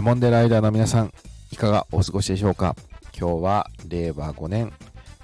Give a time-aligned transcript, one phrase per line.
[0.00, 1.12] ダモンデライダーの皆さん、
[1.52, 2.74] いかがお過ごしでしょうか？
[3.14, 4.72] 今日は令和5年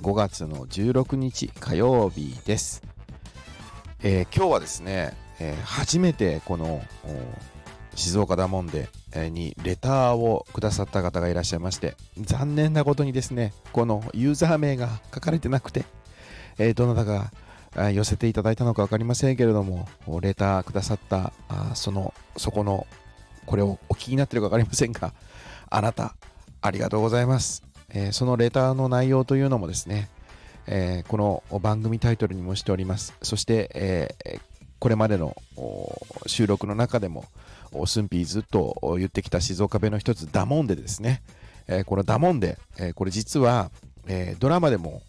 [0.00, 2.82] 5月の16日火曜日です。
[4.02, 6.80] えー、今日はですね、えー、初めてこの
[7.94, 8.88] 静岡ダモンデ
[9.28, 15.84] にレターをくださった方がいらっしゃいまして、残念なことにですね、このユーザー名が書かれてなくて、
[16.56, 19.86] えー、どなたが寄せていただいたのか分かりませんけれども、
[20.22, 22.86] レターくださったあその、そこの
[23.46, 25.12] これをお聞きになってるか分かりませんが、
[25.70, 26.14] あなた、
[26.60, 27.62] ありがとうございます。
[27.90, 30.08] えー、そのレターの内容というのもですね、
[30.66, 33.14] えー、この番組タイトルにもしております。
[33.22, 34.40] そして、えー、
[34.78, 35.36] これまでの
[36.26, 37.24] 収録の中でも、
[37.86, 41.22] スンピーずっと言ってきた静岡弁の一つ、ダモンでですね、
[41.68, 43.70] え、このダモンで、え、これ実は、
[44.08, 45.02] えー、ドラマでも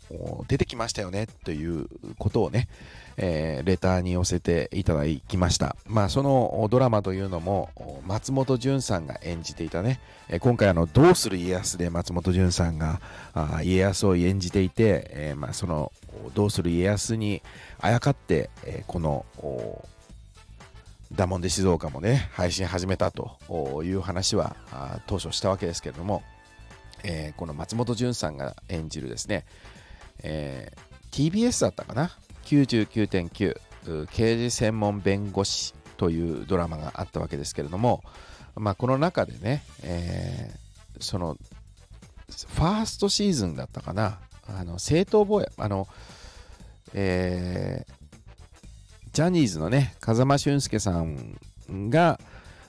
[0.47, 1.87] 出てきましたよねという
[2.19, 2.67] ことをね、
[3.17, 5.75] えー、レターに寄せていただきました。
[5.87, 7.69] まあ、そのドラマというのも、
[8.05, 12.99] 松本潤さんが演じていたね、えー、今回あの、どうする家康で松本潤さんが
[13.63, 15.91] 家康を演じていて、え、まあ、その、
[16.35, 17.41] どうする家康に
[17.79, 19.25] あやかって、えこの、
[21.11, 24.55] ダモンデ静岡もね、配信始めたという話は
[25.05, 26.23] 当初したわけですけれども、
[27.03, 29.45] えー、この松本潤さんが演じるですね、
[30.23, 32.11] えー、TBS だったかな
[32.45, 38.03] ？99.9刑事専門弁護士というドラマがあったわけですけれども、
[38.55, 41.37] まあ、この中でね、えー、その
[42.27, 44.19] ファーストシーズンだったかな？
[44.47, 45.87] あの正当防衛あの、
[46.93, 47.93] えー、
[49.13, 51.37] ジャニーズのね風間俊介さん
[51.89, 52.19] が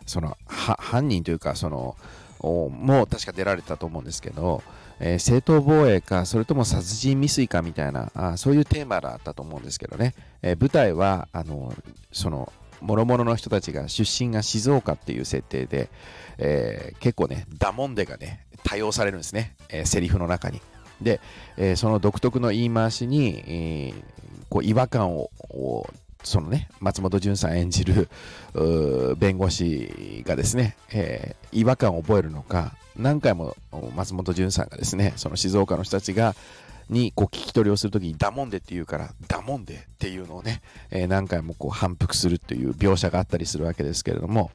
[0.06, 1.96] その犯人というかその
[2.44, 4.62] も確か出られたと思うんですけど、
[5.00, 11.74] えー、正当防衛か、それとも殺人未遂かみたいな、あそういうテーマだったと思うんですけどね、えー、舞台は、あの、
[12.12, 15.88] その、もろもろの人たちが出身が静岡っていう設定で、
[16.38, 20.60] えー、結構ね、ダモンデがね、多用されるんですね、えー、セリフの中に。
[21.00, 21.20] で、
[21.56, 23.94] えー、その独特の言い回しに、えー、
[24.48, 25.30] こう違和感を
[26.24, 28.08] そのね、松本潤さん演じる
[29.18, 33.56] 弁護士がですね、えー、違和感を覚えるのか、何回も
[33.94, 36.34] 松本潤さんがですね、その静岡の人たちが、
[36.90, 44.50] にこう聞き取りをするときにダモンデって言うから、ダモンデっていうのをね、えー、何回もこう反復するっていう描写があったりするわけですけれども、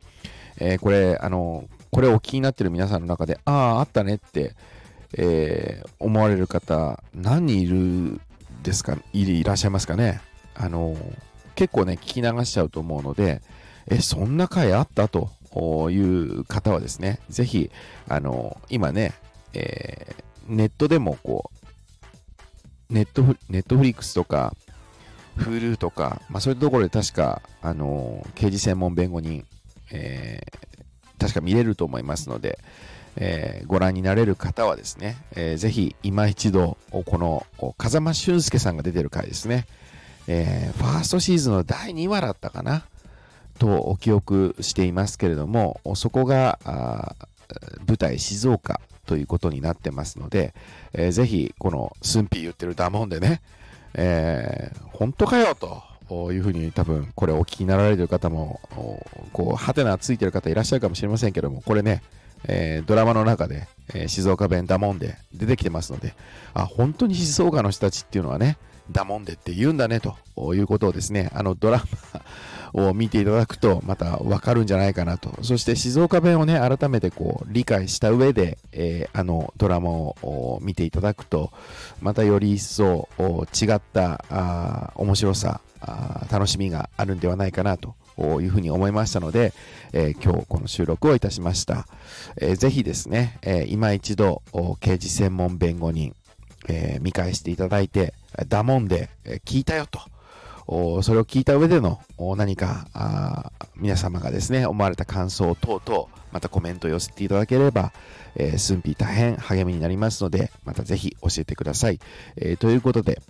[0.57, 4.55] えー、これ、あの、これをお聞きになってる皆さんの中で、ああ、あったねって、
[5.17, 8.21] えー、思われる方、何人いる
[8.61, 10.21] ですかいらっしゃいますかね？
[10.53, 10.95] あの
[11.59, 13.41] 結構ね、聞き流しちゃうと思うので、
[13.87, 15.29] え、そんな回あったと
[15.91, 17.69] いう方はですね、ぜひ、
[18.07, 19.13] あの、今ね、
[19.51, 21.51] えー、ネットでもこ
[22.89, 24.55] う、ネットフネットフリックスとか、
[25.35, 29.45] Hulu とか、まあ、そういうところで確か、あの、刑事専門弁護人、
[29.91, 32.57] えー、確か見れると思いますので、
[33.17, 37.45] えー、ご覧になれる方はですね、えー、ぜひ今一度、この
[37.77, 39.67] 風間俊介さんが出てる回ですね、
[40.31, 42.83] えー、ファーストシーズンの第2話だったかな
[43.57, 46.59] と記憶していますけれども、そこが
[47.87, 50.53] 舞台静岡ということになってますので、
[50.93, 53.41] えー、ぜひこのスンピー言ってるダモンでね、
[53.95, 58.59] えー、本当かよというふうに多分これお聞きになられてる方も、
[59.33, 62.03] こう、ハテナついてる方いらっしゃるかもしれませんけども、これね、
[62.47, 66.13] えー、ドラマの中で、えー、静岡弁ダモンで出てきてますので、
[66.53, 68.59] あ、本当に静岡の人たちっていうのはね、
[68.91, 70.15] だもんでって言うんだねと
[70.55, 71.83] いうことをですね、あのドラ
[72.73, 75.43] マを見ていただくとまたわかるんじゃないかなと。
[75.43, 81.51] そして静岡弁をね、改めてこう理解した上で、えー、あのドラマを見ていただくと、
[82.01, 87.95] またより一層違ったあ面白さあ、楽しみがあるんではないかなと
[88.41, 89.53] いうふうに思いましたので、
[89.93, 91.87] えー、今日この収録をいたしました。
[92.37, 94.43] えー、ぜひですね、えー、今一度、
[94.79, 96.15] 刑事専門弁護人、
[96.67, 98.13] えー、見返していただいて、
[98.47, 99.09] だもんで、
[99.45, 99.99] 聞いたよと。
[101.01, 101.99] それを聞いた上での
[102.37, 107.91] 何か皆様がですね、思われた感想等々、またコメントを寄せていただければ、
[108.35, 111.99] えー、寸否大変励みになりますので、またぜひ教えてください。
[112.35, 113.21] え、ということで、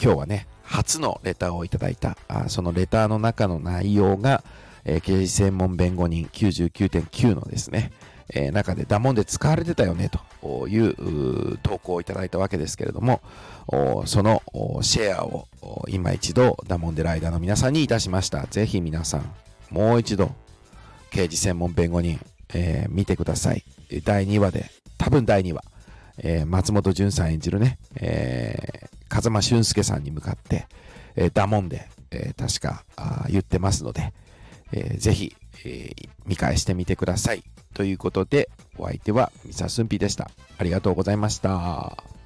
[0.00, 4.44] 今日はね、初のレターをいただいた、あそのレターの中の内容が、
[4.84, 7.90] え、刑事専門弁護人99.9のですね、
[8.32, 13.20] え、中でダモンで使われてたよねとという投稿をいただいたわけですけれども、
[14.06, 14.42] その
[14.82, 15.46] シェアを
[15.88, 18.46] 今一度ダモンデライダーの皆さんにいたしました。
[18.46, 19.34] ぜひ皆さん、
[19.70, 20.32] もう一度、
[21.10, 22.20] 刑事専門弁護人、
[22.54, 23.64] えー、見てください。
[24.04, 25.62] 第2話で、多分第2話、
[26.18, 30.66] えー、松本潤さん演じるね、えー、風間俊介さんに向かって、
[31.16, 32.84] えー、ダモンで、えー、確か
[33.28, 34.12] 言ってますので、
[34.72, 37.42] えー、ぜひ、えー、見返してみてください。
[37.74, 40.30] ということで、お相手はミサスンピでした。
[40.58, 42.17] ありがとうございました。